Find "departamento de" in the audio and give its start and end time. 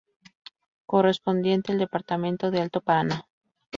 1.77-2.59